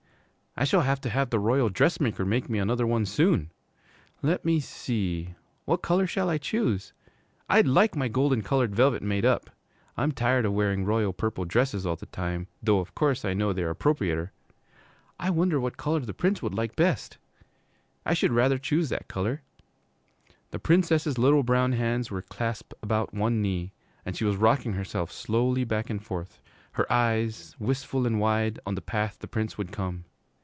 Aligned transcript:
'I 0.57 0.65
shall 0.65 0.81
have 0.81 0.99
to 0.99 1.09
have 1.09 1.29
the 1.29 1.39
Royal 1.39 1.69
Dressmaker 1.69 2.25
make 2.25 2.49
me 2.49 2.59
another 2.59 2.85
one 2.85 3.05
soon. 3.05 3.53
Let 4.21 4.43
me 4.43 4.59
see 4.59 5.33
what 5.63 5.81
color 5.81 6.05
shall 6.05 6.29
I 6.29 6.37
choose? 6.39 6.91
I'd 7.47 7.65
like 7.65 7.95
my 7.95 8.09
gold 8.09 8.43
colored 8.43 8.75
velvet 8.75 9.01
made 9.01 9.23
up. 9.23 9.49
I'm 9.95 10.11
tired 10.11 10.43
of 10.43 10.51
wearing 10.51 10.83
royal 10.83 11.13
purple 11.13 11.45
dresses 11.45 11.85
all 11.85 11.95
the 11.95 12.05
time, 12.07 12.47
though 12.61 12.79
of 12.79 12.93
course 12.93 13.23
I 13.23 13.33
know 13.33 13.53
they're 13.53 13.73
appropriater. 13.73 14.31
I 15.17 15.29
wonder 15.29 15.57
what 15.57 15.77
color 15.77 16.01
the 16.01 16.13
Prince 16.13 16.41
would 16.41 16.53
like 16.53 16.75
best? 16.75 17.17
I 18.05 18.13
should 18.13 18.33
rather 18.33 18.57
choose 18.57 18.89
that 18.89 19.07
color.' 19.07 19.43
The 20.49 20.59
Princess's 20.59 21.17
little 21.17 21.43
brown 21.43 21.71
hands 21.71 22.11
were 22.11 22.23
clasped 22.23 22.73
about 22.83 23.13
one 23.13 23.41
knee, 23.41 23.71
and 24.05 24.17
she 24.17 24.25
was 24.25 24.35
rocking 24.35 24.73
herself 24.73 25.13
slowly 25.13 25.63
back 25.63 25.89
and 25.89 26.03
forth, 26.03 26.41
her 26.73 26.91
eyes, 26.91 27.55
wistful 27.57 28.05
and 28.05 28.19
wide, 28.19 28.59
on 28.65 28.75
the 28.75 28.81
path 28.81 29.17
the 29.17 29.29
Prince 29.29 29.57
would 29.57 29.71
come. 29.71 30.03